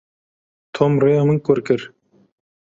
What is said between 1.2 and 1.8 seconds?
min kur